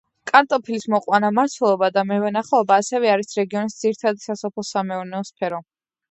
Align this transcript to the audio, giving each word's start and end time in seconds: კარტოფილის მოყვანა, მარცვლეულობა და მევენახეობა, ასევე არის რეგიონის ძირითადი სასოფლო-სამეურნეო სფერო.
კარტოფილის 0.29 0.85
მოყვანა, 0.91 1.27
მარცვლეულობა 1.39 1.89
და 1.97 2.03
მევენახეობა, 2.11 2.77
ასევე 2.83 3.11
არის 3.17 3.29
რეგიონის 3.41 3.75
ძირითადი 3.83 4.23
სასოფლო-სამეურნეო 4.25 5.21
სფერო. 5.29 5.61